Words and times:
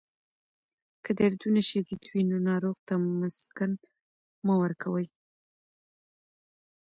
که 1.03 1.11
دردونه 1.19 1.61
شدید 1.69 2.03
وي، 2.11 2.21
نو 2.29 2.37
ناروغ 2.49 2.77
ته 2.87 2.93
مسکن 3.21 3.71
مه 4.45 4.55
ورکوئ. 4.61 5.07